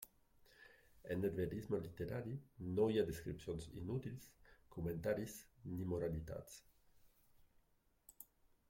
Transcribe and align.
En 1.15 1.27
el 1.27 1.35
verisme 1.39 1.79
literari 1.83 2.33
no 2.79 2.87
hi 2.93 2.97
ha 3.01 3.03
descripcions 3.11 3.69
inútils, 3.83 4.27
comentaris, 4.77 5.37
ni 5.77 5.89
moralitats. 5.95 6.59